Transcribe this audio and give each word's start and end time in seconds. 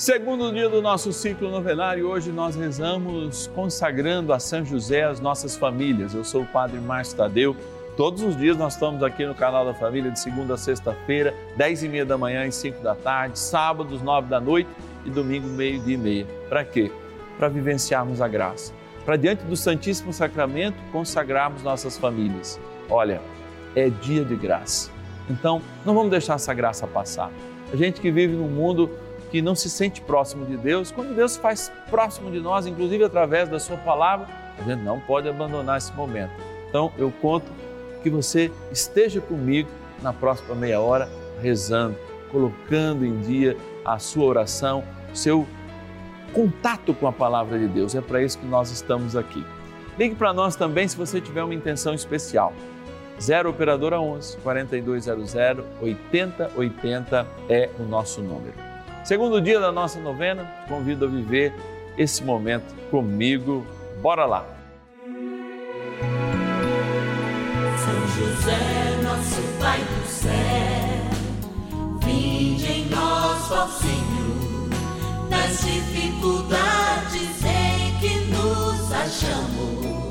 Segundo 0.00 0.50
dia 0.50 0.66
do 0.66 0.80
nosso 0.80 1.12
ciclo 1.12 1.50
novenário, 1.50 2.08
hoje 2.08 2.32
nós 2.32 2.56
rezamos 2.56 3.48
consagrando 3.48 4.32
a 4.32 4.38
São 4.38 4.64
José 4.64 5.04
as 5.04 5.20
nossas 5.20 5.58
famílias. 5.58 6.14
Eu 6.14 6.24
sou 6.24 6.40
o 6.40 6.46
Padre 6.46 6.80
Márcio 6.80 7.18
Tadeu. 7.18 7.54
Todos 7.98 8.22
os 8.22 8.34
dias 8.34 8.56
nós 8.56 8.72
estamos 8.72 9.02
aqui 9.02 9.26
no 9.26 9.34
canal 9.34 9.62
da 9.62 9.74
Família 9.74 10.10
de 10.10 10.18
segunda 10.18 10.54
a 10.54 10.56
sexta-feira, 10.56 11.34
dez 11.54 11.82
e 11.82 11.88
meia 11.88 12.06
da 12.06 12.16
manhã 12.16 12.46
e 12.46 12.50
cinco 12.50 12.82
da 12.82 12.94
tarde, 12.94 13.38
sábados 13.38 14.00
nove 14.00 14.26
da 14.26 14.40
noite 14.40 14.70
e 15.04 15.10
domingo 15.10 15.46
meio 15.48 15.78
dia 15.80 15.96
e 15.96 15.98
meia. 15.98 16.26
Para 16.48 16.64
quê? 16.64 16.90
Para 17.36 17.48
vivenciarmos 17.48 18.22
a 18.22 18.26
graça. 18.26 18.72
Para 19.04 19.16
diante 19.16 19.44
do 19.44 19.54
Santíssimo 19.54 20.14
Sacramento 20.14 20.78
consagrarmos 20.92 21.62
nossas 21.62 21.98
famílias. 21.98 22.58
Olha, 22.88 23.20
é 23.76 23.90
dia 23.90 24.24
de 24.24 24.34
graça. 24.34 24.90
Então, 25.28 25.60
não 25.84 25.94
vamos 25.94 26.10
deixar 26.10 26.36
essa 26.36 26.54
graça 26.54 26.86
passar. 26.86 27.30
A 27.70 27.76
gente 27.76 28.00
que 28.00 28.10
vive 28.10 28.34
num 28.34 28.48
mundo 28.48 28.90
que 29.30 29.40
não 29.40 29.54
se 29.54 29.70
sente 29.70 30.00
próximo 30.00 30.44
de 30.44 30.56
Deus, 30.56 30.90
quando 30.90 31.14
Deus 31.14 31.32
se 31.32 31.40
faz 31.40 31.72
próximo 31.88 32.30
de 32.30 32.40
nós, 32.40 32.66
inclusive 32.66 33.04
através 33.04 33.48
da 33.48 33.58
Sua 33.58 33.76
palavra, 33.76 34.26
a 34.58 34.62
gente 34.62 34.82
não 34.82 35.00
pode 35.00 35.28
abandonar 35.28 35.78
esse 35.78 35.92
momento. 35.92 36.32
Então, 36.68 36.92
eu 36.98 37.12
conto 37.20 37.46
que 38.02 38.10
você 38.10 38.50
esteja 38.70 39.20
comigo 39.20 39.68
na 40.02 40.12
próxima 40.12 40.54
meia 40.54 40.80
hora, 40.80 41.08
rezando, 41.40 41.96
colocando 42.30 43.04
em 43.04 43.20
dia 43.20 43.56
a 43.84 43.98
sua 43.98 44.24
oração, 44.24 44.84
seu 45.12 45.46
contato 46.32 46.94
com 46.94 47.06
a 47.06 47.12
palavra 47.12 47.58
de 47.58 47.66
Deus. 47.66 47.94
É 47.94 48.00
para 48.00 48.22
isso 48.22 48.38
que 48.38 48.46
nós 48.46 48.70
estamos 48.70 49.16
aqui. 49.16 49.44
Ligue 49.98 50.14
para 50.14 50.32
nós 50.32 50.56
também 50.56 50.86
se 50.88 50.96
você 50.96 51.20
tiver 51.20 51.42
uma 51.42 51.54
intenção 51.54 51.92
especial. 51.92 52.52
0 53.20 53.50
Operadora 53.50 54.00
11 54.00 54.38
4200 54.38 55.34
8080 55.82 57.26
é 57.48 57.68
o 57.78 57.82
nosso 57.82 58.22
número. 58.22 58.69
Segundo 59.04 59.40
dia 59.40 59.58
da 59.58 59.72
nossa 59.72 59.98
novena, 59.98 60.44
te 60.44 60.68
convido 60.68 61.06
a 61.06 61.08
viver 61.08 61.52
esse 61.96 62.22
momento 62.22 62.74
comigo. 62.90 63.66
Bora 64.00 64.24
lá! 64.26 64.44
São 67.76 68.08
José, 68.08 69.00
nosso 69.02 69.42
Pai 69.58 69.80
do 69.80 70.06
céu, 70.06 70.30
vinde 72.04 72.66
em 72.70 72.84
nós, 72.90 73.50
ó 73.50 73.66
Senhor, 73.68 74.68
nas 75.28 75.60
dificuldades 75.60 77.44
em 77.44 77.98
que 77.98 78.26
nos 78.30 78.92
achamos. 78.92 80.10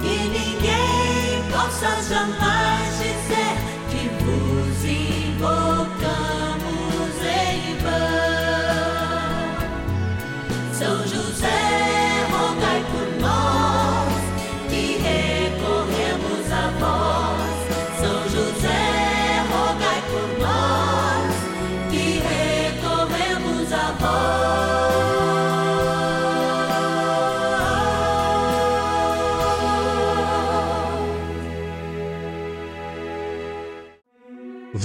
Que 0.00 0.28
ninguém 0.28 1.42
possa 1.50 2.02
jamais 2.02 2.98
dizer 2.98 3.67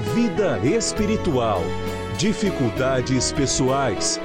vida 0.00 0.58
espiritual, 0.64 1.60
dificuldades 2.16 3.32
pessoais, 3.32 4.18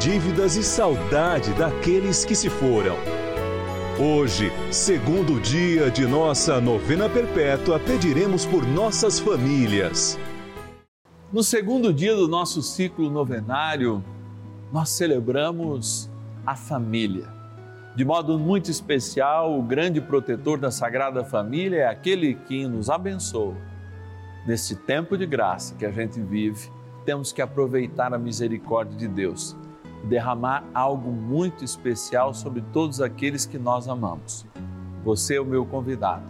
dívidas 0.00 0.56
e 0.56 0.64
saudade 0.64 1.52
daqueles 1.52 2.24
que 2.24 2.34
se 2.34 2.48
foram. 2.48 2.96
Hoje, 3.98 4.50
segundo 4.72 5.38
dia 5.38 5.90
de 5.90 6.06
nossa 6.06 6.58
novena 6.58 7.06
perpétua, 7.06 7.78
pediremos 7.78 8.46
por 8.46 8.66
nossas 8.66 9.20
famílias. 9.20 10.18
No 11.30 11.42
segundo 11.42 11.92
dia 11.92 12.16
do 12.16 12.26
nosso 12.26 12.62
ciclo 12.62 13.10
novenário, 13.10 14.02
nós 14.72 14.88
celebramos 14.88 16.10
a 16.46 16.56
família. 16.56 17.28
De 17.94 18.06
modo 18.06 18.38
muito 18.38 18.70
especial, 18.70 19.58
o 19.58 19.62
grande 19.62 20.00
protetor 20.00 20.58
da 20.58 20.70
Sagrada 20.70 21.22
Família 21.22 21.80
é 21.80 21.86
aquele 21.86 22.34
que 22.34 22.66
nos 22.66 22.88
abençoa 22.88 23.70
nesse 24.46 24.76
tempo 24.76 25.16
de 25.16 25.26
graça 25.26 25.74
que 25.74 25.84
a 25.84 25.90
gente 25.90 26.20
vive, 26.20 26.70
temos 27.04 27.32
que 27.32 27.42
aproveitar 27.42 28.12
a 28.14 28.18
misericórdia 28.18 28.96
de 28.96 29.08
Deus 29.08 29.56
e 30.02 30.06
derramar 30.06 30.64
algo 30.74 31.10
muito 31.10 31.64
especial 31.64 32.32
sobre 32.34 32.62
todos 32.72 33.00
aqueles 33.00 33.46
que 33.46 33.58
nós 33.58 33.88
amamos. 33.88 34.46
Você 35.04 35.36
é 35.36 35.40
o 35.40 35.44
meu 35.44 35.64
convidado. 35.64 36.24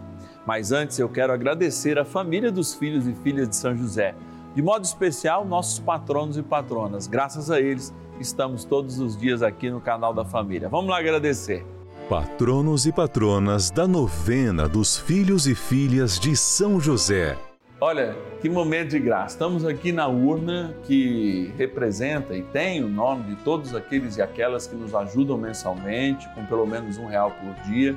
Mas 0.45 0.71
antes 0.71 0.97
eu 0.97 1.07
quero 1.07 1.33
agradecer 1.33 1.99
a 1.99 2.05
família 2.05 2.51
dos 2.51 2.73
filhos 2.73 3.07
e 3.07 3.13
filhas 3.13 3.47
de 3.47 3.55
São 3.55 3.75
José, 3.75 4.15
de 4.55 4.61
modo 4.61 4.83
especial 4.83 5.45
nossos 5.45 5.79
patronos 5.79 6.37
e 6.37 6.41
patronas. 6.41 7.07
Graças 7.07 7.51
a 7.51 7.59
eles 7.59 7.93
estamos 8.19 8.63
todos 8.63 8.99
os 8.99 9.17
dias 9.17 9.41
aqui 9.41 9.69
no 9.69 9.79
canal 9.81 10.13
da 10.13 10.25
família. 10.25 10.67
Vamos 10.67 10.89
lá 10.89 10.99
agradecer. 10.99 11.65
Patronos 12.09 12.85
e 12.85 12.91
patronas 12.91 13.71
da 13.71 13.87
novena 13.87 14.67
dos 14.67 14.97
filhos 14.97 15.47
e 15.47 15.55
filhas 15.55 16.19
de 16.19 16.35
São 16.35 16.79
José. 16.79 17.37
Olha, 17.83 18.15
que 18.39 18.47
momento 18.47 18.89
de 18.89 18.99
graça. 18.99 19.33
Estamos 19.33 19.65
aqui 19.65 19.91
na 19.91 20.07
urna 20.07 20.75
que 20.83 21.51
representa 21.57 22.35
e 22.35 22.43
tem 22.43 22.83
o 22.83 22.87
nome 22.87 23.23
de 23.23 23.35
todos 23.37 23.73
aqueles 23.73 24.17
e 24.17 24.21
aquelas 24.21 24.67
que 24.67 24.75
nos 24.75 24.93
ajudam 24.93 25.35
mensalmente, 25.35 26.29
com 26.35 26.45
pelo 26.45 26.67
menos 26.67 26.99
um 26.99 27.07
real 27.07 27.31
por 27.31 27.55
dia. 27.63 27.95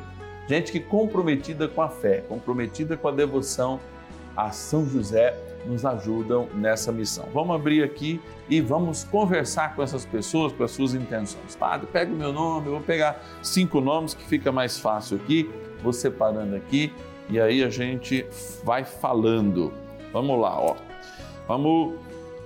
Gente 0.49 0.73
que 0.73 0.81
comprometida 0.81 1.69
com 1.69 1.83
a 1.83 1.91
fé, 1.91 2.25
comprometida 2.27 2.97
com 2.97 3.09
a 3.09 3.11
devoção 3.11 3.79
a 4.35 4.51
São 4.53 4.89
José, 4.89 5.39
nos 5.67 5.85
ajudam 5.85 6.49
nessa 6.55 6.91
missão. 6.91 7.29
Vamos 7.35 7.55
abrir 7.55 7.85
aqui 7.85 8.23
e 8.49 8.63
vamos 8.63 9.05
conversar 9.05 9.77
com 9.77 9.83
essas 9.83 10.07
pessoas, 10.07 10.51
com 10.55 10.65
as 10.65 10.71
suas 10.71 10.95
intenções. 10.95 11.55
Padre, 11.57 11.87
pega 11.93 12.11
o 12.11 12.17
meu 12.17 12.33
nome, 12.33 12.69
eu 12.69 12.73
vou 12.73 12.81
pegar 12.81 13.23
cinco 13.43 13.83
nomes 13.83 14.15
que 14.15 14.25
fica 14.25 14.51
mais 14.51 14.79
fácil 14.79 15.19
aqui, 15.19 15.51
vou 15.83 15.93
separando 15.93 16.57
aqui 16.57 16.91
e 17.29 17.41
aí 17.41 17.65
a 17.65 17.71
gente 17.71 18.27
vai 18.63 18.85
falando. 18.85 19.73
Vamos 20.13 20.41
lá, 20.41 20.61
ó. 20.61 20.77
Vamos 21.49 21.95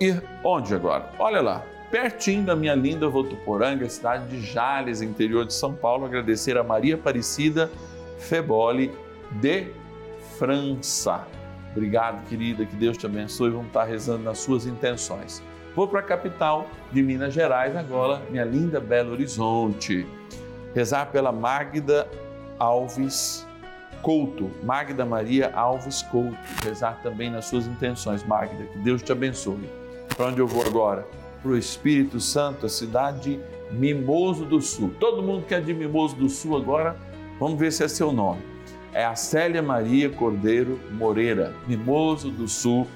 ir 0.01 0.23
onde 0.45 0.75
agora? 0.75 1.11
Olha 1.19 1.41
lá, 1.41 1.65
pertinho 1.91 2.45
da 2.45 2.57
minha 2.57 2.75
linda 2.75 3.09
Votuporanga, 3.09 3.89
cidade 3.89 4.27
de 4.29 4.41
Jales, 4.41 5.03
interior 5.03 5.45
de 5.45 5.55
São 5.55 5.75
Paulo, 5.75 6.05
agradecer 6.05 6.57
a 6.57 6.63
Maria 6.63 6.95
Aparecida 6.95 7.71
Feboli 8.19 8.93
de 9.41 9.69
França. 10.39 11.27
Obrigado, 11.73 12.27
querida, 12.29 12.65
que 12.65 12.77
Deus 12.77 12.97
te 12.97 13.07
abençoe. 13.07 13.51
Vamos 13.51 13.69
estar 13.69 13.85
rezando 13.85 14.25
nas 14.25 14.39
suas 14.39 14.67
intenções. 14.67 15.43
Vou 15.75 15.87
para 15.87 16.01
a 16.01 16.03
capital 16.03 16.67
de 16.91 17.03
Minas 17.03 17.35
Gerais 17.35 17.77
agora, 17.77 18.21
minha 18.31 18.45
linda 18.45 18.81
Belo 18.81 19.13
Horizonte. 19.13 20.07
Rezar 20.75 21.07
pela 21.13 21.31
Magda 21.31 22.09
Alves 22.59 23.48
Couto, 24.03 24.51
Magda 24.63 25.05
Maria 25.05 25.53
Alves 25.55 26.03
Couto, 26.03 26.37
rezar 26.63 27.01
também 27.03 27.31
nas 27.31 27.47
suas 27.47 27.67
intenções, 27.67 28.25
Magda, 28.25 28.65
que 28.65 28.79
Deus 28.79 29.03
te 29.03 29.13
abençoe. 29.13 29.69
Para 30.17 30.27
onde 30.27 30.41
eu 30.41 30.47
vou 30.47 30.65
agora? 30.65 31.07
Para 31.43 31.53
o 31.53 31.57
Espírito 31.57 32.21
Santo, 32.21 32.67
a 32.67 32.69
cidade 32.69 33.41
Mimoso 33.71 34.45
do 34.45 34.61
Sul. 34.61 34.93
Todo 34.99 35.23
mundo 35.23 35.45
que 35.47 35.55
é 35.55 35.61
de 35.61 35.73
Mimoso 35.75 36.17
do 36.17 36.29
Sul 36.29 36.57
agora, 36.57 36.97
vamos 37.39 37.59
ver 37.59 37.73
se 37.73 37.85
é 37.85 37.89
seu 37.89 38.13
nome. 38.13 38.43
É 38.93 39.05
a 39.05 39.15
Célia 39.15 39.63
Maria 39.63 40.09
Cordeiro 40.11 40.81
Moreira, 40.91 41.55
Mimoso 41.67 42.31
do 42.31 42.49
Sul, 42.49 42.87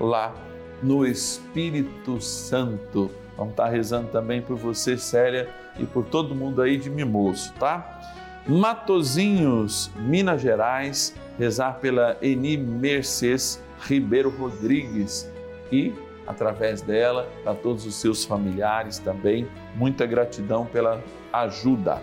lá 0.00 0.34
no 0.82 1.06
Espírito 1.06 2.20
Santo. 2.20 3.10
Vamos 3.36 3.52
estar 3.52 3.68
rezando 3.68 4.08
também 4.08 4.42
por 4.42 4.56
você, 4.56 4.96
Célia, 4.96 5.48
e 5.78 5.84
por 5.84 6.04
todo 6.04 6.34
mundo 6.34 6.60
aí 6.60 6.76
de 6.76 6.90
Mimoso, 6.90 7.52
tá? 7.58 8.00
Matozinhos, 8.46 9.90
Minas 9.96 10.42
Gerais, 10.42 11.14
rezar 11.38 11.74
pela 11.74 12.16
Eni 12.20 12.56
Mercedes 12.56 13.62
Ribeiro 13.80 14.30
Rodrigues 14.30 15.30
e 15.70 15.92
através 16.26 16.82
dela, 16.82 17.28
para 17.42 17.54
todos 17.54 17.86
os 17.86 17.94
seus 17.94 18.24
familiares 18.24 18.98
também. 18.98 19.46
Muita 19.76 20.06
gratidão 20.06 20.66
pela 20.66 21.02
ajuda. 21.32 22.00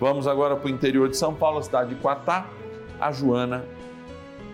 Vamos 0.00 0.26
agora 0.26 0.56
para 0.56 0.66
o 0.66 0.70
interior 0.70 1.08
de 1.08 1.16
São 1.16 1.34
Paulo, 1.34 1.62
cidade 1.62 1.94
de 1.94 2.00
Quatá, 2.00 2.46
a 3.00 3.12
Joana 3.12 3.64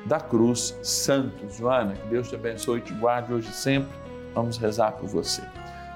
da 0.07 0.21
Cruz 0.21 0.79
Santos. 0.83 1.57
Joana, 1.57 1.95
que 1.95 2.07
Deus 2.09 2.29
te 2.29 2.35
abençoe 2.35 2.79
e 2.79 2.83
te 2.83 2.93
guarde 2.95 3.33
hoje 3.33 3.49
e 3.49 3.55
sempre. 3.55 3.93
Vamos 4.35 4.57
rezar 4.57 4.93
por 4.93 5.09
você. 5.09 5.43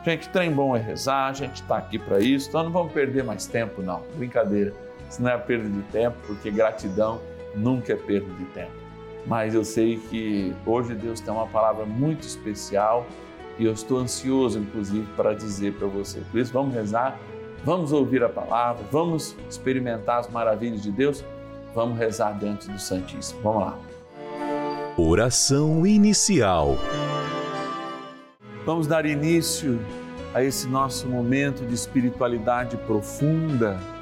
Gente, 0.05 0.29
trem 0.29 0.53
bom 0.53 0.77
é 0.77 0.81
rezar, 0.81 1.31
a 1.31 1.33
gente 1.33 1.63
está 1.63 1.79
aqui 1.79 1.99
para 1.99 2.21
isso, 2.21 2.49
então 2.49 2.63
não 2.63 2.71
vamos 2.71 2.93
perder 2.93 3.25
mais 3.25 3.47
tempo, 3.47 3.83
não. 3.83 4.03
Brincadeira. 4.17 4.86
Isso 5.09 5.23
não 5.23 5.31
é 5.31 5.39
perda 5.39 5.69
de 5.69 5.83
tempo, 5.85 6.17
porque 6.27 6.51
gratidão 6.51 7.21
nunca 7.55 7.93
é 7.93 7.97
perda 7.97 8.33
de 8.35 8.45
tempo. 8.47 8.73
Mas 9.27 9.55
eu 9.55 9.65
sei 9.65 9.97
que 9.97 10.55
hoje 10.65 10.95
Deus 10.95 11.21
tem 11.21 11.33
uma 11.33 11.47
palavra 11.47 11.85
muito 11.85 12.23
especial 12.23 13.07
e 13.59 13.65
eu 13.65 13.73
estou 13.73 13.99
ansioso, 13.99 14.59
inclusive, 14.59 15.07
para 15.17 15.35
dizer 15.35 15.75
para 15.75 15.89
você. 15.89 16.21
Por 16.31 16.39
isso, 16.41 16.53
vamos 16.53 16.75
rezar, 16.75 17.19
vamos 17.65 17.93
ouvir 17.93 18.23
a 18.23 18.29
palavra, 18.29 18.85
vamos 18.91 19.37
experimentar 19.49 20.21
as 20.21 20.29
maravilhas 20.29 20.83
de 20.83 20.93
Deus, 20.93 21.25
vamos 21.75 21.99
rezar 21.99 22.39
diante 22.39 22.71
do 22.71 22.79
Santíssimo. 22.79 23.41
Vamos 23.43 23.63
lá. 23.63 23.79
Oração 24.97 25.87
inicial. 25.87 26.77
Vamos 28.65 28.87
dar 28.87 29.07
início 29.07 29.79
a 30.35 30.43
esse 30.43 30.69
nosso 30.69 31.09
momento 31.09 31.65
de 31.65 31.75
espiritualidade 31.75 32.77
profunda 32.79 33.79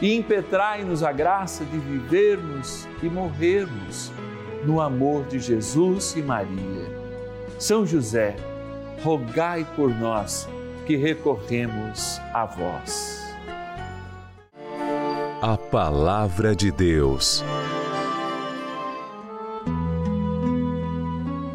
e 0.00 0.14
impetrai-nos 0.14 1.02
a 1.02 1.12
graça 1.12 1.64
de 1.64 1.78
vivermos 1.78 2.86
e 3.02 3.08
morrermos 3.08 4.12
no 4.64 4.80
amor 4.80 5.24
de 5.26 5.38
Jesus 5.38 6.14
e 6.16 6.22
Maria. 6.22 6.98
São 7.58 7.86
José, 7.86 8.36
rogai 9.02 9.66
por 9.76 9.90
nós 9.90 10.48
que 10.86 10.96
recorremos 10.96 12.20
a 12.32 12.46
vós. 12.46 13.18
A 15.42 15.56
Palavra 15.56 16.54
de 16.54 16.70
Deus. 16.70 17.44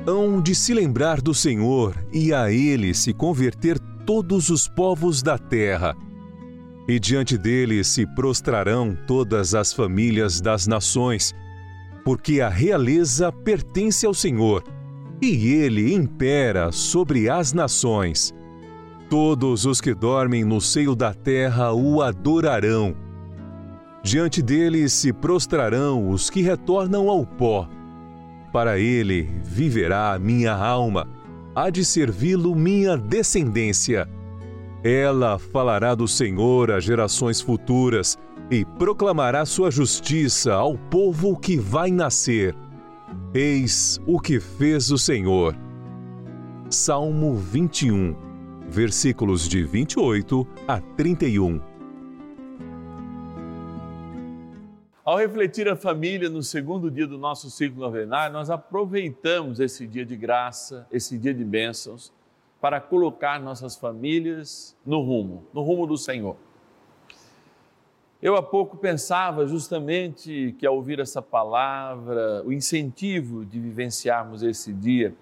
Hão 0.05 0.41
de 0.41 0.53
se 0.53 0.73
lembrar 0.73 1.21
do 1.21 1.33
Senhor 1.33 1.95
e 2.11 2.33
a 2.33 2.51
Ele 2.51 2.93
se 2.93 3.13
converter 3.13 3.79
todos 4.05 4.49
os 4.49 4.67
povos 4.67 5.21
da 5.21 5.37
terra. 5.37 5.95
E 6.87 6.99
diante 6.99 7.37
dele 7.37 7.83
se 7.83 8.05
prostrarão 8.05 8.97
todas 9.07 9.55
as 9.55 9.71
famílias 9.71 10.41
das 10.41 10.67
nações, 10.67 11.33
porque 12.03 12.41
a 12.41 12.49
realeza 12.49 13.31
pertence 13.31 14.05
ao 14.05 14.13
Senhor, 14.13 14.63
e 15.21 15.53
ele 15.53 15.93
impera 15.93 16.71
sobre 16.71 17.29
as 17.29 17.53
nações. 17.53 18.33
Todos 19.09 19.65
os 19.65 19.79
que 19.79 19.93
dormem 19.93 20.43
no 20.43 20.59
seio 20.59 20.95
da 20.95 21.13
terra 21.13 21.71
o 21.71 22.01
adorarão. 22.01 22.95
Diante 24.03 24.41
dele 24.41 24.89
se 24.89 25.13
prostrarão 25.13 26.09
os 26.09 26.29
que 26.29 26.41
retornam 26.41 27.09
ao 27.09 27.25
pó. 27.25 27.69
Para 28.51 28.77
ele 28.77 29.29
viverá 29.43 30.19
minha 30.19 30.53
alma 30.53 31.07
há 31.55 31.69
de 31.69 31.85
servi-lo 31.85 32.55
minha 32.55 32.97
descendência. 32.97 34.07
Ela 34.83 35.39
falará 35.39 35.95
do 35.95 36.09
Senhor 36.09 36.69
às 36.69 36.83
gerações 36.83 37.39
futuras 37.39 38.17
e 38.51 38.65
proclamará 38.65 39.45
sua 39.45 39.71
justiça 39.71 40.53
ao 40.53 40.77
povo 40.77 41.39
que 41.39 41.55
vai 41.55 41.89
nascer. 41.89 42.53
Eis 43.33 43.97
o 44.05 44.19
que 44.19 44.41
fez 44.41 44.91
o 44.91 44.97
Senhor. 44.97 45.55
Salmo 46.69 47.33
21, 47.35 48.13
versículos 48.67 49.47
de 49.47 49.63
28 49.63 50.45
a 50.67 50.81
31. 50.81 51.61
Ao 55.05 55.17
refletir 55.17 55.69
a 55.69 55.77
família 55.77 56.29
no 56.29 56.43
segundo 56.43 56.91
dia 56.91 57.07
do 57.07 57.17
nosso 57.17 57.49
ciclo 57.49 57.79
novenário, 57.79 58.33
nós 58.33 58.49
aproveitamos 58.49 59.61
esse 59.61 59.87
dia 59.87 60.05
de 60.05 60.17
graça, 60.17 60.85
esse 60.91 61.17
dia 61.17 61.33
de 61.33 61.45
bênçãos, 61.45 62.11
para 62.63 62.79
colocar 62.79 63.41
nossas 63.41 63.75
famílias 63.75 64.73
no 64.85 65.01
rumo, 65.01 65.45
no 65.53 65.61
rumo 65.61 65.85
do 65.85 65.97
Senhor. 65.97 66.37
Eu 68.21 68.37
há 68.37 68.41
pouco 68.41 68.77
pensava 68.77 69.45
justamente 69.45 70.55
que 70.57 70.65
ao 70.65 70.73
ouvir 70.73 71.01
essa 71.01 71.21
palavra, 71.21 72.41
o 72.45 72.53
incentivo 72.53 73.43
de 73.43 73.59
vivenciarmos 73.59 74.43
esse 74.43 74.71
dia, 74.71 75.13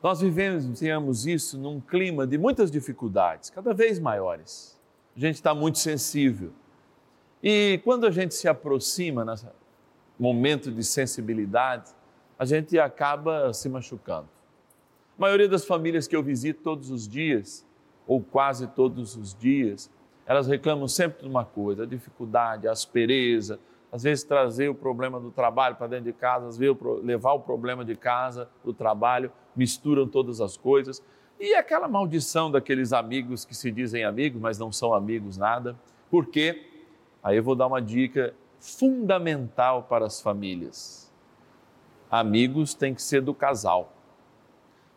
nós 0.00 0.20
vivenciamos 0.20 1.26
isso 1.26 1.58
num 1.58 1.80
clima 1.80 2.24
de 2.24 2.38
muitas 2.38 2.70
dificuldades, 2.70 3.50
cada 3.50 3.74
vez 3.74 3.98
maiores. 3.98 4.80
A 5.16 5.18
gente 5.18 5.34
está 5.34 5.52
muito 5.52 5.80
sensível 5.80 6.52
e 7.42 7.80
quando 7.82 8.06
a 8.06 8.10
gente 8.12 8.36
se 8.36 8.46
aproxima 8.46 9.24
nesse 9.24 9.48
momento 10.16 10.70
de 10.70 10.84
sensibilidade, 10.84 11.90
a 12.38 12.44
gente 12.44 12.78
acaba 12.78 13.52
se 13.52 13.68
machucando. 13.68 14.35
A 15.18 15.22
maioria 15.22 15.48
das 15.48 15.64
famílias 15.64 16.06
que 16.06 16.14
eu 16.14 16.22
visito 16.22 16.62
todos 16.62 16.90
os 16.90 17.08
dias, 17.08 17.66
ou 18.06 18.20
quase 18.20 18.66
todos 18.66 19.16
os 19.16 19.34
dias, 19.34 19.90
elas 20.26 20.46
reclamam 20.46 20.86
sempre 20.86 21.22
de 21.22 21.28
uma 21.28 21.44
coisa: 21.44 21.84
a 21.84 21.86
dificuldade, 21.86 22.68
a 22.68 22.72
aspereza, 22.72 23.58
às 23.90 24.02
vezes 24.02 24.24
trazer 24.24 24.68
o 24.68 24.74
problema 24.74 25.18
do 25.18 25.30
trabalho 25.30 25.76
para 25.76 25.86
dentro 25.86 26.04
de 26.04 26.12
casa, 26.12 26.48
às 26.48 26.58
vezes 26.58 26.76
levar 27.02 27.32
o 27.32 27.40
problema 27.40 27.82
de 27.82 27.96
casa 27.96 28.48
do 28.62 28.74
trabalho, 28.74 29.32
misturam 29.54 30.06
todas 30.06 30.40
as 30.40 30.56
coisas. 30.56 31.02
E 31.40 31.54
aquela 31.54 31.88
maldição 31.88 32.50
daqueles 32.50 32.92
amigos 32.92 33.44
que 33.44 33.54
se 33.54 33.70
dizem 33.70 34.04
amigos, 34.04 34.40
mas 34.40 34.58
não 34.58 34.70
são 34.70 34.92
amigos 34.92 35.38
nada. 35.38 35.76
Por 36.10 36.26
quê? 36.26 36.68
Aí 37.22 37.38
eu 37.38 37.42
vou 37.42 37.54
dar 37.54 37.66
uma 37.66 37.80
dica 37.80 38.34
fundamental 38.58 39.84
para 39.84 40.04
as 40.04 40.20
famílias. 40.20 41.10
Amigos 42.10 42.74
têm 42.74 42.94
que 42.94 43.02
ser 43.02 43.20
do 43.22 43.34
casal. 43.34 43.95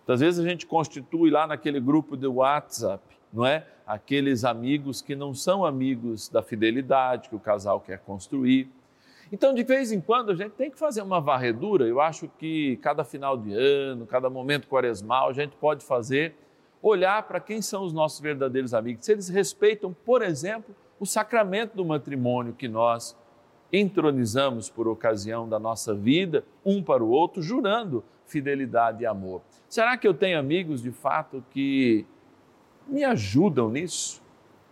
Às 0.09 0.21
vezes 0.21 0.43
a 0.43 0.47
gente 0.47 0.65
constitui 0.65 1.29
lá 1.29 1.45
naquele 1.45 1.79
grupo 1.79 2.17
do 2.17 2.35
WhatsApp, 2.35 3.03
não 3.31 3.45
é? 3.45 3.65
Aqueles 3.85 4.43
amigos 4.43 5.01
que 5.01 5.15
não 5.15 5.33
são 5.33 5.63
amigos 5.63 6.29
da 6.29 6.41
fidelidade 6.41 7.29
que 7.29 7.35
o 7.35 7.39
casal 7.39 7.79
quer 7.79 7.99
construir. 7.99 8.69
Então, 9.31 9.53
de 9.53 9.63
vez 9.63 9.91
em 9.91 10.01
quando, 10.01 10.31
a 10.31 10.35
gente 10.35 10.53
tem 10.53 10.71
que 10.71 10.79
fazer 10.79 11.03
uma 11.03 11.21
varredura. 11.21 11.85
Eu 11.85 12.01
acho 12.01 12.27
que 12.39 12.77
cada 12.77 13.03
final 13.03 13.37
de 13.37 13.53
ano, 13.53 14.07
cada 14.07 14.29
momento 14.29 14.67
quaresmal, 14.67 15.29
a 15.29 15.33
gente 15.33 15.55
pode 15.55 15.85
fazer, 15.85 16.35
olhar 16.81 17.21
para 17.23 17.39
quem 17.39 17.61
são 17.61 17.83
os 17.83 17.93
nossos 17.93 18.19
verdadeiros 18.19 18.73
amigos. 18.73 19.05
Se 19.05 19.11
eles 19.11 19.29
respeitam, 19.29 19.95
por 20.05 20.23
exemplo, 20.23 20.75
o 20.99 21.05
sacramento 21.05 21.75
do 21.75 21.85
matrimônio 21.85 22.53
que 22.53 22.67
nós 22.67 23.15
entronizamos 23.71 24.69
por 24.69 24.87
ocasião 24.87 25.47
da 25.47 25.59
nossa 25.59 25.93
vida, 25.93 26.43
um 26.65 26.81
para 26.81 27.03
o 27.03 27.09
outro, 27.09 27.41
jurando 27.41 28.03
fidelidade 28.25 29.03
e 29.03 29.05
amor. 29.05 29.41
Será 29.67 29.97
que 29.97 30.07
eu 30.07 30.13
tenho 30.13 30.39
amigos 30.39 30.81
de 30.81 30.91
fato 30.91 31.43
que 31.51 32.05
me 32.87 33.03
ajudam 33.03 33.69
nisso? 33.69 34.21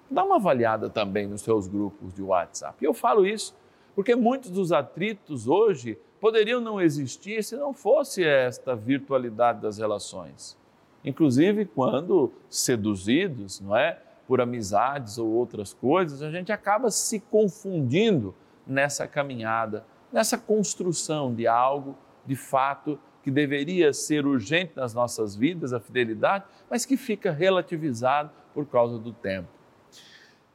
Dá 0.09 0.23
uma 0.23 0.37
avaliada 0.37 0.89
também 0.89 1.27
nos 1.27 1.41
seus 1.41 1.67
grupos 1.67 2.13
de 2.13 2.21
WhatsApp. 2.21 2.83
Eu 2.83 2.93
falo 2.93 3.25
isso 3.25 3.55
porque 3.95 4.15
muitos 4.15 4.51
dos 4.51 4.71
atritos 4.71 5.47
hoje 5.47 5.97
poderiam 6.19 6.61
não 6.61 6.79
existir 6.79 7.43
se 7.43 7.55
não 7.55 7.73
fosse 7.73 8.23
esta 8.23 8.75
virtualidade 8.75 9.61
das 9.61 9.77
relações. 9.77 10.57
Inclusive 11.03 11.65
quando 11.65 12.31
seduzidos, 12.49 13.59
não 13.59 13.75
é, 13.75 13.99
por 14.27 14.41
amizades 14.41 15.17
ou 15.17 15.29
outras 15.29 15.73
coisas, 15.73 16.21
a 16.21 16.29
gente 16.29 16.51
acaba 16.51 16.91
se 16.91 17.19
confundindo 17.19 18.35
nessa 18.67 19.07
caminhada, 19.07 19.85
nessa 20.11 20.37
construção 20.37 21.33
de 21.33 21.47
algo 21.47 21.97
de 22.25 22.35
fato 22.35 22.99
que 23.23 23.31
deveria 23.31 23.91
ser 23.93 24.25
urgente 24.25 24.73
nas 24.75 24.93
nossas 24.93 25.35
vidas, 25.35 25.73
a 25.73 25.79
fidelidade, 25.79 26.45
mas 26.69 26.85
que 26.85 26.95
fica 26.95 27.31
relativizado 27.31 28.31
por 28.53 28.65
causa 28.65 28.97
do 28.97 29.11
tempo. 29.11 29.49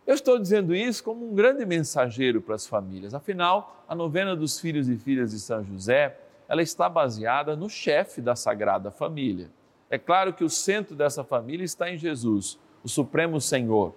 Eu 0.07 0.14
estou 0.14 0.38
dizendo 0.38 0.75
isso 0.75 1.04
como 1.04 1.31
um 1.31 1.35
grande 1.35 1.64
mensageiro 1.64 2.40
para 2.40 2.54
as 2.54 2.66
famílias. 2.66 3.14
Afinal, 3.14 3.85
a 3.88 3.95
novena 3.95 4.35
dos 4.35 4.59
filhos 4.59 4.88
e 4.88 4.97
filhas 4.97 5.31
de 5.31 5.38
São 5.38 5.62
José, 5.62 6.19
ela 6.49 6.62
está 6.62 6.88
baseada 6.88 7.54
no 7.54 7.69
chefe 7.69 8.21
da 8.21 8.35
Sagrada 8.35 8.90
Família. 8.90 9.50
É 9.88 9.99
claro 9.99 10.33
que 10.33 10.42
o 10.42 10.50
centro 10.50 10.97
dessa 10.97 11.23
família 11.23 11.64
está 11.64 11.90
em 11.90 11.99
Jesus, 11.99 12.59
o 12.83 12.88
Supremo 12.88 13.40
Senhor, 13.40 13.95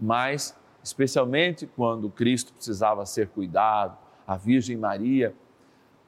mas 0.00 0.58
especialmente 0.84 1.66
quando 1.66 2.10
Cristo 2.10 2.52
precisava 2.52 3.06
ser 3.06 3.28
cuidado, 3.28 3.96
a 4.26 4.36
Virgem 4.36 4.76
Maria, 4.76 5.34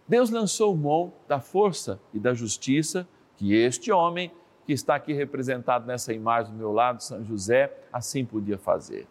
Deus 0.06 0.28
lançou 0.28 0.76
mão 0.76 1.14
da 1.26 1.40
força 1.40 1.98
e 2.12 2.20
da 2.20 2.34
justiça 2.34 3.08
que 3.36 3.54
este 3.54 3.90
homem, 3.90 4.30
que 4.66 4.74
está 4.74 4.94
aqui 4.94 5.14
representado 5.14 5.86
nessa 5.86 6.12
imagem 6.12 6.52
do 6.52 6.58
meu 6.58 6.72
lado, 6.72 7.02
São 7.02 7.24
José, 7.24 7.72
assim 7.90 8.24
podia 8.24 8.58
fazer. 8.58 9.06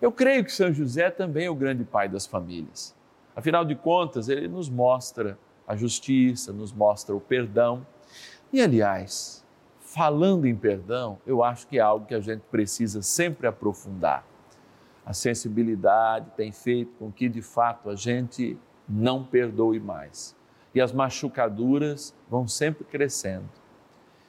Eu 0.00 0.10
creio 0.10 0.42
que 0.44 0.52
São 0.52 0.72
José 0.72 1.10
também 1.10 1.44
é 1.44 1.50
o 1.50 1.54
grande 1.54 1.84
pai 1.84 2.08
das 2.08 2.26
famílias. 2.26 2.94
Afinal 3.34 3.66
de 3.66 3.74
contas, 3.74 4.30
ele 4.30 4.48
nos 4.48 4.70
mostra 4.70 5.38
a 5.68 5.76
justiça, 5.76 6.52
nos 6.52 6.72
mostra 6.72 7.14
o 7.14 7.20
perdão. 7.20 7.86
E, 8.50 8.62
aliás, 8.62 9.44
falando 9.80 10.46
em 10.46 10.56
perdão, 10.56 11.18
eu 11.26 11.44
acho 11.44 11.66
que 11.66 11.78
é 11.78 11.82
algo 11.82 12.06
que 12.06 12.14
a 12.14 12.20
gente 12.20 12.42
precisa 12.50 13.02
sempre 13.02 13.46
aprofundar 13.46 14.24
a 15.06 15.12
sensibilidade 15.12 16.32
tem 16.36 16.50
feito 16.50 16.92
com 16.98 17.12
que 17.12 17.28
de 17.28 17.40
fato 17.40 17.88
a 17.88 17.94
gente 17.94 18.58
não 18.88 19.22
perdoe 19.22 19.78
mais. 19.78 20.34
E 20.74 20.80
as 20.80 20.92
machucaduras 20.92 22.12
vão 22.28 22.48
sempre 22.48 22.82
crescendo. 22.82 23.48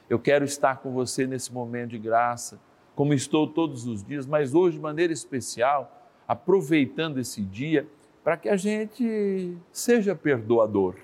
Eu 0.08 0.20
quero 0.20 0.44
estar 0.44 0.76
com 0.76 0.92
você 0.92 1.26
nesse 1.26 1.52
momento 1.52 1.90
de 1.90 1.98
graça, 1.98 2.60
como 2.94 3.12
estou 3.12 3.48
todos 3.48 3.88
os 3.88 4.04
dias, 4.04 4.24
mas 4.24 4.54
hoje 4.54 4.76
de 4.76 4.82
maneira 4.82 5.12
especial, 5.12 6.08
aproveitando 6.28 7.18
esse 7.18 7.42
dia 7.42 7.88
para 8.22 8.36
que 8.36 8.48
a 8.48 8.56
gente 8.56 9.58
seja 9.72 10.14
perdoador. 10.14 10.94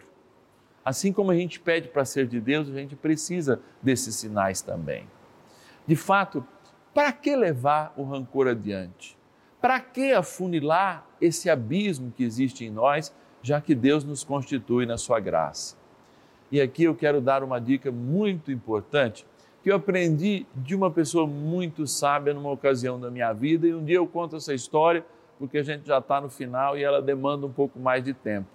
Assim 0.84 1.12
como 1.12 1.32
a 1.32 1.36
gente 1.36 1.58
pede 1.58 1.88
para 1.88 2.04
ser 2.04 2.28
de 2.28 2.40
Deus, 2.40 2.68
a 2.68 2.74
gente 2.74 2.94
precisa 2.94 3.60
desses 3.82 4.14
sinais 4.14 4.62
também. 4.62 5.08
De 5.84 5.96
fato, 5.96 6.46
para 6.94 7.12
que 7.12 7.34
levar 7.34 7.92
o 7.96 8.04
rancor 8.04 8.46
adiante? 8.46 9.18
Para 9.64 9.80
que 9.80 10.12
afunilar 10.12 11.06
esse 11.18 11.48
abismo 11.48 12.12
que 12.14 12.22
existe 12.22 12.66
em 12.66 12.70
nós, 12.70 13.16
já 13.42 13.62
que 13.62 13.74
Deus 13.74 14.04
nos 14.04 14.22
constitui 14.22 14.84
na 14.84 14.98
sua 14.98 15.18
graça? 15.18 15.74
E 16.52 16.60
aqui 16.60 16.84
eu 16.84 16.94
quero 16.94 17.18
dar 17.18 17.42
uma 17.42 17.58
dica 17.58 17.90
muito 17.90 18.52
importante 18.52 19.26
que 19.62 19.70
eu 19.70 19.76
aprendi 19.76 20.44
de 20.54 20.74
uma 20.74 20.90
pessoa 20.90 21.26
muito 21.26 21.86
sábia 21.86 22.34
numa 22.34 22.50
ocasião 22.50 23.00
da 23.00 23.10
minha 23.10 23.32
vida, 23.32 23.66
e 23.66 23.74
um 23.74 23.82
dia 23.82 23.96
eu 23.96 24.06
conto 24.06 24.36
essa 24.36 24.52
história 24.52 25.02
porque 25.38 25.56
a 25.56 25.62
gente 25.62 25.86
já 25.86 25.96
está 25.96 26.20
no 26.20 26.28
final 26.28 26.76
e 26.76 26.84
ela 26.84 27.00
demanda 27.00 27.46
um 27.46 27.52
pouco 27.52 27.78
mais 27.78 28.04
de 28.04 28.12
tempo. 28.12 28.48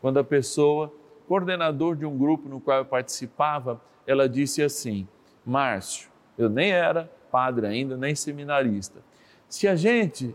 Quando 0.00 0.18
a 0.18 0.24
pessoa, 0.24 0.92
coordenador 1.28 1.94
de 1.94 2.04
um 2.04 2.18
grupo 2.18 2.48
no 2.48 2.60
qual 2.60 2.78
eu 2.78 2.84
participava, 2.84 3.80
ela 4.04 4.28
disse 4.28 4.64
assim: 4.64 5.06
Márcio, 5.46 6.10
eu 6.36 6.48
nem 6.48 6.72
era 6.72 7.08
padre 7.30 7.68
ainda, 7.68 7.96
nem 7.96 8.16
seminarista, 8.16 9.00
se 9.48 9.68
a 9.68 9.76
gente, 9.76 10.34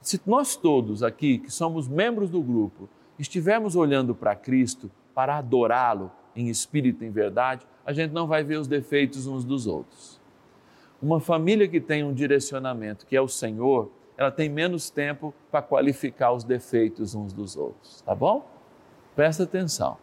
se 0.00 0.20
nós 0.26 0.56
todos 0.56 1.02
aqui 1.02 1.38
que 1.38 1.50
somos 1.50 1.88
membros 1.88 2.30
do 2.30 2.42
grupo, 2.42 2.88
estivermos 3.18 3.74
olhando 3.74 4.14
para 4.14 4.34
Cristo 4.34 4.90
para 5.14 5.36
adorá-lo 5.36 6.12
em 6.34 6.48
espírito 6.48 7.02
e 7.02 7.08
em 7.08 7.10
verdade, 7.10 7.66
a 7.84 7.92
gente 7.92 8.12
não 8.12 8.26
vai 8.26 8.44
ver 8.44 8.56
os 8.56 8.68
defeitos 8.68 9.26
uns 9.26 9.44
dos 9.44 9.66
outros. 9.66 10.20
Uma 11.02 11.20
família 11.20 11.66
que 11.66 11.80
tem 11.80 12.04
um 12.04 12.12
direcionamento 12.12 13.06
que 13.06 13.16
é 13.16 13.20
o 13.20 13.28
Senhor, 13.28 13.90
ela 14.16 14.30
tem 14.30 14.48
menos 14.48 14.90
tempo 14.90 15.34
para 15.50 15.62
qualificar 15.62 16.32
os 16.32 16.44
defeitos 16.44 17.14
uns 17.14 17.32
dos 17.32 17.56
outros, 17.56 18.00
tá 18.02 18.14
bom? 18.14 18.48
Presta 19.16 19.42
atenção. 19.42 19.96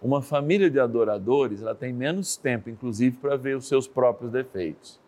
Uma 0.00 0.22
família 0.22 0.70
de 0.70 0.80
adoradores, 0.80 1.60
ela 1.62 1.74
tem 1.74 1.92
menos 1.92 2.36
tempo, 2.36 2.70
inclusive, 2.70 3.16
para 3.18 3.36
ver 3.36 3.56
os 3.56 3.68
seus 3.68 3.86
próprios 3.86 4.32
defeitos 4.32 4.98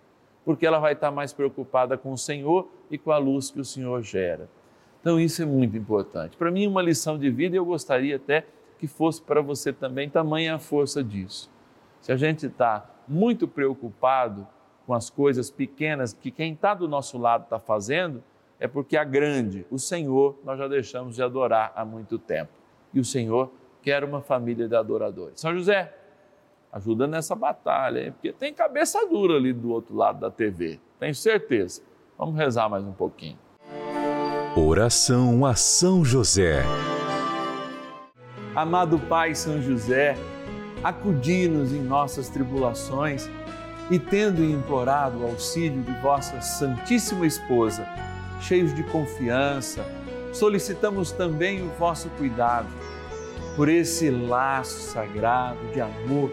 porque 0.45 0.67
ela 0.67 0.79
vai 0.79 0.93
estar 0.93 1.11
mais 1.11 1.33
preocupada 1.33 1.97
com 1.97 2.13
o 2.13 2.19
Senhor 2.19 2.69
e 2.91 2.99
com 2.99 3.11
a 3.11 3.19
luz 3.19 3.51
que 3.51 3.61
o 3.61 3.65
Senhor 3.65 4.03
gera. 4.03 4.49
Então, 5.01 5.19
isso 5.21 5.43
é 5.43 5.45
muito 5.45 5.77
importante. 5.77 6.37
Para 6.37 6.51
mim, 6.51 6.67
uma 6.67 6.83
lição 6.83 7.19
de 7.19 7.31
vida, 7.31 7.55
e 7.55 7.59
eu 7.59 7.65
gostaria 7.65 8.17
até 8.17 8.47
que 8.79 8.87
fosse 8.87 9.21
para 9.21 9.41
você 9.41 9.73
também, 9.73 10.09
tamanha 10.09 10.55
a 10.55 10.59
força 10.59 11.03
disso. 11.03 11.51
Se 12.01 12.13
a 12.13 12.17
gente 12.17 12.47
está 12.47 12.91
muito 13.07 13.47
preocupado 13.47 14.47
com 14.87 14.95
as 14.95 15.09
coisas 15.11 15.51
pequenas 15.51 16.13
que 16.13 16.31
quem 16.31 16.53
está 16.53 16.75
do 16.75 16.89
nosso 16.89 17.19
lado 17.19 17.45
está 17.45 17.59
fazendo, 17.59 18.23
é 18.61 18.69
porque 18.69 18.97
a 18.97 19.05
grande, 19.05 19.67
o 19.71 19.79
Senhor, 19.79 20.39
nós 20.45 20.59
já 20.59 20.69
deixamos 20.69 21.17
de 21.17 21.23
adorar 21.23 21.73
há 21.75 21.85
muito 21.85 22.19
tempo. 22.19 22.53
E 22.93 23.01
o 23.01 23.05
Senhor 23.05 23.51
quer 23.83 24.05
uma 24.05 24.21
família 24.21 24.69
de 24.69 24.75
adoradores. 24.75 25.41
São 25.41 25.55
José, 25.55 25.93
ajuda 26.75 27.07
nessa 27.07 27.37
batalha, 27.37 28.07
hein? 28.07 28.11
porque 28.11 28.33
tem 28.33 28.53
cabeça 28.53 29.07
dura 29.07 29.37
ali 29.37 29.53
do 29.53 29.71
outro 29.71 29.95
lado 29.95 30.19
da 30.19 30.29
TV, 30.29 30.81
tenho 30.99 31.15
certeza. 31.15 31.81
Vamos 32.19 32.35
rezar 32.35 32.69
mais 32.69 32.85
um 32.85 32.93
pouquinho. 32.93 33.39
Oração 34.57 35.47
a 35.47 35.55
São 35.55 36.05
José. 36.05 36.65
Amado 38.57 38.99
Pai 38.99 39.37
São 39.37 39.63
José, 39.63 40.17
acudi-nos 40.83 41.73
em 41.73 41.81
nossas 41.81 42.29
tribulações 42.29 43.31
e, 43.89 43.97
tendo 43.97 44.43
implorado 44.43 45.21
o 45.21 45.27
auxílio 45.27 45.81
de 45.81 45.93
vossa 46.01 46.41
Santíssima 46.41 47.25
Esposa, 47.25 47.87
cheios 48.41 48.75
de 48.75 48.83
confiança, 48.83 49.85
solicitamos 50.33 51.13
também 51.13 51.63
o 51.63 51.71
vosso 51.79 52.09
cuidado 52.11 52.69
por 53.55 53.69
esse 53.69 54.11
laço 54.11 54.91
sagrado 54.91 55.65
de 55.73 55.81
amor 55.81 56.33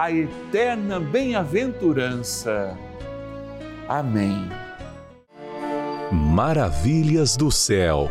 a 0.00 0.10
eterna 0.10 0.98
bem-aventurança. 0.98 2.74
Amém. 3.86 4.48
Maravilhas 6.10 7.36
do 7.36 7.52
céu. 7.52 8.10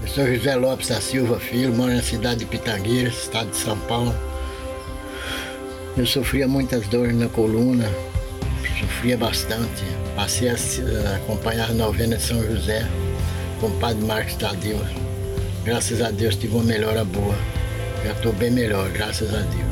Eu 0.00 0.08
sou 0.08 0.34
José 0.34 0.56
Lopes 0.56 0.88
da 0.88 0.98
Silva 0.98 1.38
Filho, 1.38 1.74
moro 1.74 1.92
na 1.92 2.02
cidade 2.02 2.38
de 2.38 2.46
Pitangueiras, 2.46 3.24
estado 3.24 3.50
de 3.50 3.56
São 3.58 3.78
Paulo. 3.80 4.14
Eu 5.94 6.06
sofria 6.06 6.48
muitas 6.48 6.88
dores 6.88 7.14
na 7.14 7.28
coluna, 7.28 7.84
sofria 8.80 9.18
bastante. 9.18 9.84
Passei 10.16 10.48
a 10.48 10.54
acompanhar 11.16 11.68
a 11.68 11.74
novena 11.74 12.16
de 12.16 12.22
São 12.22 12.42
José 12.42 12.88
com 13.60 13.66
o 13.66 13.78
padre 13.78 14.02
Marcos 14.06 14.36
Tadeu. 14.36 14.80
Graças 15.66 16.00
a 16.00 16.10
Deus 16.10 16.34
tive 16.36 16.54
uma 16.54 16.64
melhora 16.64 17.04
boa. 17.04 17.36
Já 18.02 18.12
estou 18.12 18.32
bem 18.32 18.50
melhor, 18.50 18.88
graças 18.88 19.28
a 19.34 19.40
Deus. 19.40 19.71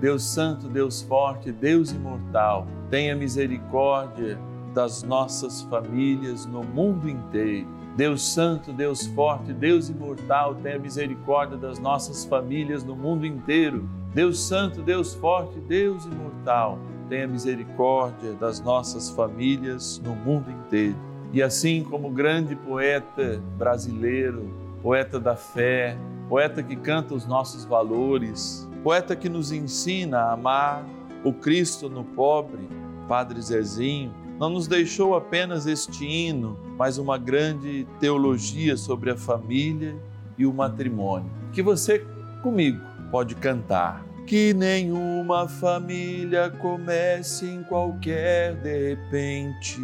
Deus 0.00 0.22
Santo, 0.22 0.66
Deus 0.66 1.02
Forte, 1.02 1.52
Deus 1.52 1.92
Imortal, 1.92 2.66
tenha 2.88 3.14
misericórdia 3.14 4.38
das 4.74 5.02
nossas 5.02 5.60
famílias 5.62 6.46
no 6.46 6.62
mundo 6.62 7.06
inteiro. 7.08 7.68
Deus 7.96 8.22
Santo, 8.22 8.72
Deus 8.72 9.06
Forte, 9.08 9.52
Deus 9.52 9.90
Imortal, 9.90 10.54
tenha 10.54 10.78
misericórdia 10.78 11.58
das 11.58 11.78
nossas 11.78 12.24
famílias 12.24 12.82
no 12.82 12.96
mundo 12.96 13.26
inteiro. 13.26 13.86
Deus 14.14 14.40
Santo, 14.40 14.80
Deus 14.80 15.12
Forte, 15.12 15.60
Deus 15.60 16.06
Imortal, 16.06 16.78
tenha 17.10 17.28
misericórdia 17.28 18.32
das 18.32 18.58
nossas 18.60 19.10
famílias 19.10 20.00
no 20.02 20.14
mundo 20.16 20.50
inteiro. 20.50 20.96
E 21.30 21.42
assim 21.42 21.84
como 21.84 22.08
o 22.08 22.12
grande 22.12 22.56
poeta 22.56 23.38
brasileiro, 23.58 24.48
poeta 24.82 25.20
da 25.20 25.36
fé, 25.36 25.94
poeta 26.28 26.62
que 26.62 26.76
canta 26.76 27.12
os 27.12 27.26
nossos 27.26 27.64
valores, 27.64 28.69
poeta 28.82 29.14
que 29.14 29.28
nos 29.28 29.52
ensina 29.52 30.18
a 30.18 30.32
amar 30.32 30.84
o 31.24 31.32
Cristo 31.32 31.88
no 31.88 32.04
pobre, 32.04 32.68
Padre 33.06 33.40
Zezinho, 33.40 34.12
não 34.38 34.48
nos 34.48 34.66
deixou 34.66 35.14
apenas 35.14 35.66
este 35.66 36.04
hino, 36.04 36.58
mas 36.78 36.96
uma 36.96 37.18
grande 37.18 37.86
teologia 37.98 38.76
sobre 38.76 39.10
a 39.10 39.16
família 39.16 39.94
e 40.38 40.46
o 40.46 40.52
matrimônio, 40.52 41.30
que 41.52 41.62
você 41.62 42.06
comigo 42.42 42.80
pode 43.10 43.34
cantar. 43.34 44.02
Que 44.26 44.54
nenhuma 44.54 45.48
família 45.48 46.48
comece 46.48 47.46
em 47.46 47.62
qualquer 47.64 48.54
de 48.62 48.94
repente. 48.94 49.76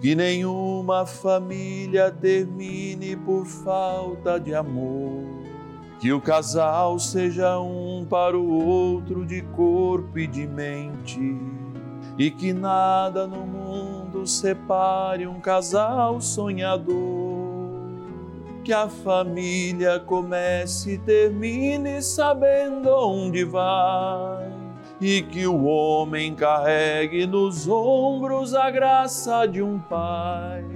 Que 0.00 0.14
nenhuma 0.14 1.04
família 1.04 2.10
termine 2.10 3.14
por 3.14 3.44
falta 3.44 4.40
de 4.40 4.54
amor 4.54 5.45
que 5.98 6.12
o 6.12 6.20
casal 6.20 6.98
seja 6.98 7.58
um 7.58 8.06
para 8.08 8.36
o 8.36 8.66
outro 8.66 9.24
de 9.24 9.40
corpo 9.42 10.18
e 10.18 10.26
de 10.26 10.46
mente, 10.46 11.38
e 12.18 12.30
que 12.30 12.52
nada 12.52 13.26
no 13.26 13.46
mundo 13.46 14.26
separe 14.26 15.26
um 15.26 15.40
casal 15.40 16.20
sonhador. 16.20 17.26
Que 18.62 18.72
a 18.72 18.88
família 18.88 20.00
comece 20.00 20.94
e 20.94 20.98
termine 20.98 22.02
sabendo 22.02 22.90
onde 22.90 23.44
vai, 23.44 24.50
e 25.00 25.22
que 25.22 25.46
o 25.46 25.64
homem 25.64 26.34
carregue 26.34 27.26
nos 27.26 27.68
ombros 27.68 28.54
a 28.54 28.70
graça 28.70 29.46
de 29.46 29.62
um 29.62 29.78
pai 29.78 30.75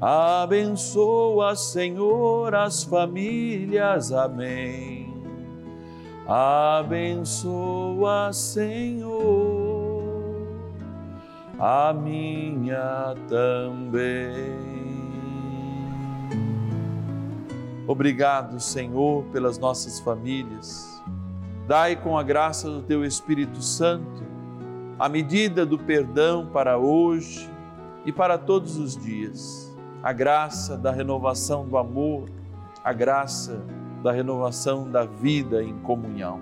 Abençoa, 0.00 1.54
Senhor, 1.54 2.54
as 2.54 2.82
famílias. 2.82 4.12
Amém. 4.12 5.12
Abençoa, 6.26 8.32
Senhor, 8.32 10.02
a 11.58 11.92
minha 11.92 13.14
também. 13.28 14.70
Obrigado, 17.86 18.60
Senhor, 18.60 19.24
pelas 19.32 19.58
nossas 19.58 20.00
famílias. 20.00 21.02
Dai 21.66 21.96
com 21.96 22.16
a 22.16 22.22
graça 22.22 22.70
do 22.70 22.82
Teu 22.82 23.04
Espírito 23.04 23.60
Santo 23.60 24.30
a 24.98 25.08
medida 25.08 25.66
do 25.66 25.78
perdão 25.78 26.46
para 26.46 26.78
hoje 26.78 27.50
e 28.06 28.12
para 28.12 28.38
todos 28.38 28.76
os 28.76 28.96
dias 28.96 29.69
a 30.02 30.12
graça 30.12 30.76
da 30.76 30.90
renovação 30.90 31.66
do 31.66 31.76
amor, 31.76 32.28
a 32.82 32.92
graça 32.92 33.60
da 34.02 34.12
renovação 34.12 34.90
da 34.90 35.04
vida 35.04 35.62
em 35.62 35.76
comunhão. 35.80 36.40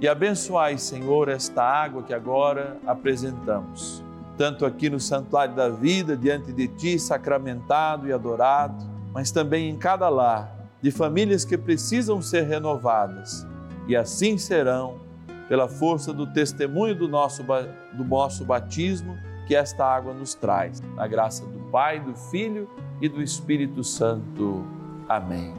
E 0.00 0.08
abençoai, 0.08 0.78
Senhor, 0.78 1.28
esta 1.28 1.62
água 1.62 2.02
que 2.02 2.14
agora 2.14 2.76
apresentamos, 2.86 4.04
tanto 4.36 4.64
aqui 4.64 4.88
no 4.88 4.98
Santuário 4.98 5.54
da 5.54 5.68
Vida, 5.68 6.16
diante 6.16 6.52
de 6.52 6.68
Ti, 6.68 6.98
sacramentado 6.98 8.08
e 8.08 8.12
adorado, 8.12 8.84
mas 9.12 9.30
também 9.30 9.68
em 9.68 9.76
cada 9.76 10.08
lar 10.08 10.52
de 10.80 10.90
famílias 10.90 11.44
que 11.44 11.56
precisam 11.56 12.20
ser 12.20 12.42
renovadas. 12.42 13.46
E 13.86 13.94
assim 13.94 14.38
serão, 14.38 15.00
pela 15.48 15.68
força 15.68 16.12
do 16.12 16.26
testemunho 16.26 16.94
do 16.94 17.06
nosso, 17.08 17.44
do 17.92 18.04
nosso 18.04 18.44
batismo, 18.44 19.16
que 19.46 19.54
esta 19.54 19.84
água 19.84 20.14
nos 20.14 20.34
traz. 20.34 20.80
Na 20.96 21.06
graça 21.06 21.44
do 21.44 21.58
Pai, 21.70 22.00
do 22.00 22.14
Filho 22.14 22.68
e 22.78 22.81
do 23.08 23.22
Espírito 23.22 23.82
Santo. 23.82 24.64
Amém. 25.08 25.52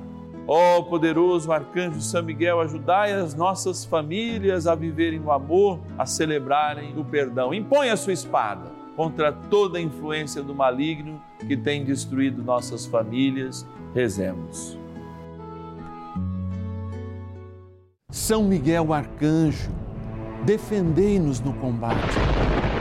Ó 0.45 0.79
oh, 0.79 0.84
poderoso 0.84 1.51
arcanjo 1.51 2.01
São 2.01 2.21
Miguel, 2.21 2.60
ajudai 2.60 3.13
as 3.13 3.34
nossas 3.34 3.86
famílias 3.86 4.67
a 4.67 4.75
viverem 4.75 5.21
o 5.21 5.32
amor, 5.32 5.79
a 5.97 6.06
celebrarem 6.06 6.97
o 6.97 7.06
perdão. 7.06 7.53
Impõe 7.53 7.89
a 7.89 7.95
sua 7.95 8.12
espada 8.12 8.71
contra 8.95 9.32
toda 9.32 9.79
influência 9.79 10.43
do 10.43 10.53
maligno 10.53 11.21
que 11.47 11.56
tem 11.56 11.86
destruído 11.86 12.43
nossas 12.43 12.86
famílias. 12.86 13.65
Rezemos. 13.95 14.77
São 18.12 18.43
Miguel 18.43 18.93
Arcanjo, 18.93 19.71
defendei-nos 20.45 21.39
no 21.39 21.53
combate. 21.53 22.33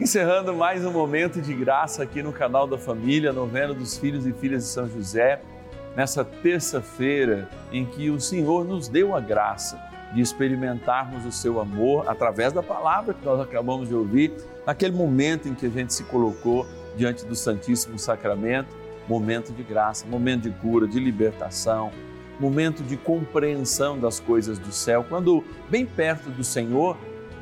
Encerrando 0.00 0.54
mais 0.54 0.82
um 0.82 0.90
momento 0.90 1.42
de 1.42 1.52
graça 1.52 2.02
aqui 2.02 2.22
no 2.22 2.32
canal 2.32 2.66
da 2.66 2.78
Família, 2.78 3.34
novena 3.34 3.74
dos 3.74 3.98
filhos 3.98 4.26
e 4.26 4.32
filhas 4.32 4.62
de 4.62 4.70
São 4.70 4.88
José, 4.88 5.42
nessa 5.94 6.24
terça-feira 6.24 7.46
em 7.70 7.84
que 7.84 8.08
o 8.08 8.18
Senhor 8.18 8.64
nos 8.64 8.88
deu 8.88 9.14
a 9.14 9.20
graça 9.20 9.78
de 10.14 10.22
experimentarmos 10.22 11.26
o 11.26 11.30
seu 11.30 11.60
amor 11.60 12.08
através 12.08 12.50
da 12.50 12.62
palavra 12.62 13.12
que 13.12 13.22
nós 13.22 13.38
acabamos 13.40 13.90
de 13.90 13.94
ouvir, 13.94 14.32
naquele 14.66 14.96
momento 14.96 15.50
em 15.50 15.54
que 15.54 15.66
a 15.66 15.70
gente 15.70 15.92
se 15.92 16.04
colocou 16.04 16.66
diante 16.96 17.26
do 17.26 17.36
Santíssimo 17.36 17.98
Sacramento, 17.98 18.74
momento 19.06 19.52
de 19.52 19.62
graça, 19.62 20.06
momento 20.06 20.44
de 20.44 20.50
cura, 20.50 20.88
de 20.88 20.98
libertação, 20.98 21.92
momento 22.40 22.82
de 22.82 22.96
compreensão 22.96 23.98
das 23.98 24.18
coisas 24.18 24.58
do 24.58 24.72
céu. 24.72 25.04
Quando 25.06 25.44
bem 25.68 25.84
perto 25.84 26.30
do 26.30 26.42
Senhor, 26.42 26.96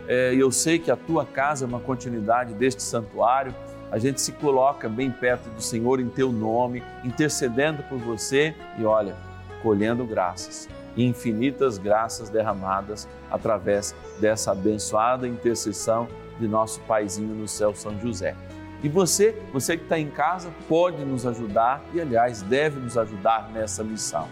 é, 0.08 0.34
eu 0.34 0.50
sei 0.50 0.78
que 0.78 0.90
a 0.90 0.96
tua 0.96 1.26
casa 1.26 1.66
é 1.66 1.68
uma 1.68 1.80
continuidade 1.80 2.54
deste 2.54 2.82
santuário, 2.82 3.54
a 3.92 3.98
gente 3.98 4.20
se 4.20 4.32
coloca 4.32 4.88
bem 4.88 5.10
perto 5.10 5.50
do 5.50 5.60
Senhor 5.60 6.00
em 6.00 6.08
teu 6.08 6.32
nome, 6.32 6.82
intercedendo 7.04 7.82
por 7.84 7.98
você 7.98 8.54
e 8.78 8.84
olha, 8.84 9.14
colhendo 9.62 10.04
graças, 10.06 10.68
infinitas 10.96 11.76
graças 11.76 12.30
derramadas 12.30 13.06
através 13.30 13.94
dessa 14.18 14.52
abençoada 14.52 15.28
intercessão 15.28 16.08
de 16.40 16.48
nosso 16.48 16.80
paizinho 16.80 17.34
no 17.34 17.46
céu, 17.46 17.74
São 17.74 17.98
José. 18.00 18.34
E 18.82 18.88
você, 18.88 19.36
você 19.52 19.76
que 19.76 19.82
está 19.82 19.98
em 19.98 20.08
casa, 20.08 20.50
pode 20.68 21.04
nos 21.04 21.26
ajudar 21.26 21.82
e, 21.92 22.00
aliás, 22.00 22.42
deve 22.42 22.78
nos 22.78 22.96
ajudar 22.96 23.50
nessa 23.52 23.84
missão. 23.84 24.28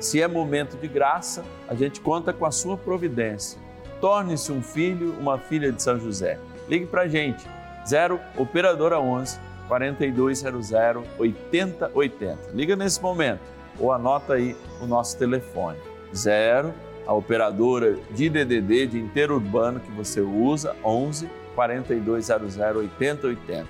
Se 0.00 0.20
é 0.20 0.28
momento 0.28 0.76
de 0.76 0.88
graça, 0.88 1.44
a 1.68 1.74
gente 1.74 2.00
conta 2.00 2.32
com 2.32 2.44
a 2.44 2.50
sua 2.50 2.76
providência. 2.76 3.63
Torne-se 4.04 4.52
um 4.52 4.60
filho, 4.60 5.14
uma 5.18 5.38
filha 5.38 5.72
de 5.72 5.82
São 5.82 5.98
José. 5.98 6.38
Ligue 6.68 6.84
para 6.84 7.04
a 7.04 7.08
gente, 7.08 7.42
0 7.88 8.20
Operadora 8.36 9.00
11 9.00 9.40
4200 9.66 10.72
8080. 11.18 12.38
Liga 12.52 12.76
nesse 12.76 13.00
momento 13.00 13.40
ou 13.78 13.90
anota 13.90 14.34
aí 14.34 14.54
o 14.82 14.86
nosso 14.86 15.16
telefone, 15.16 15.78
0 16.14 16.74
a 17.06 17.14
operadora 17.14 17.96
de 18.10 18.28
DDD 18.28 18.88
de 18.88 19.00
interurbano 19.00 19.80
que 19.80 19.90
você 19.92 20.20
usa, 20.20 20.76
11 20.84 21.26
4200 21.54 22.58
8080. 22.58 23.66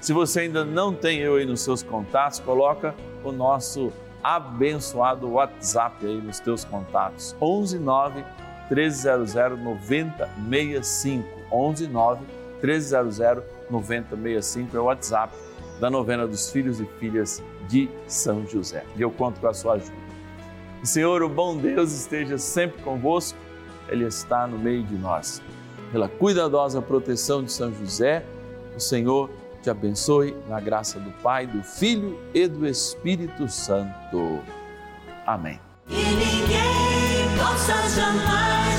Se 0.00 0.12
você 0.12 0.40
ainda 0.40 0.64
não 0.64 0.92
tem 0.92 1.20
eu 1.20 1.36
aí 1.36 1.46
nos 1.46 1.60
seus 1.60 1.84
contatos, 1.84 2.40
coloca 2.40 2.96
o 3.22 3.30
nosso 3.30 3.92
abençoado 4.24 5.30
WhatsApp 5.34 6.04
aí 6.04 6.20
nos 6.20 6.40
teus 6.40 6.64
contatos. 6.64 7.36
11 7.40 7.78
9 7.78 8.24
1300 8.70 9.58
9065. 9.62 11.38
11 11.50 11.86
9 11.88 12.24
1300 12.62 13.42
9065 13.70 14.76
é 14.76 14.80
o 14.80 14.84
WhatsApp 14.84 15.34
da 15.80 15.88
novena 15.88 16.26
dos 16.26 16.50
filhos 16.50 16.80
e 16.80 16.86
filhas 16.98 17.42
de 17.68 17.88
São 18.06 18.46
José. 18.46 18.84
E 18.96 19.02
eu 19.02 19.10
conto 19.10 19.40
com 19.40 19.46
a 19.46 19.54
sua 19.54 19.74
ajuda. 19.74 20.08
O 20.82 20.86
Senhor, 20.86 21.22
o 21.22 21.28
bom 21.28 21.56
Deus, 21.56 21.92
esteja 21.92 22.38
sempre 22.38 22.82
convosco, 22.82 23.38
Ele 23.88 24.04
está 24.04 24.46
no 24.46 24.58
meio 24.58 24.82
de 24.82 24.94
nós. 24.94 25.42
Pela 25.90 26.08
cuidadosa 26.08 26.82
proteção 26.82 27.42
de 27.42 27.52
São 27.52 27.72
José, 27.72 28.24
o 28.76 28.80
Senhor 28.80 29.30
te 29.62 29.70
abençoe 29.70 30.36
na 30.48 30.60
graça 30.60 31.00
do 31.00 31.10
Pai, 31.22 31.46
do 31.46 31.62
Filho 31.62 32.18
e 32.32 32.46
do 32.46 32.66
Espírito 32.66 33.48
Santo. 33.48 34.40
Amém. 35.26 35.58
E 37.48 37.54
ninguém 37.54 37.56
possa 37.56 37.88
jamais 37.88 38.77